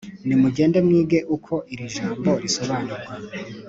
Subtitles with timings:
[0.27, 3.13] nimugende mwige uko iri jambo risobanurwa,